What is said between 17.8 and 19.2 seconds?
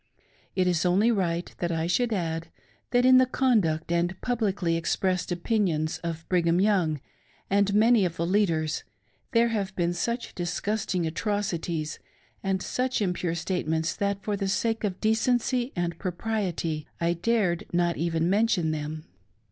even mention them.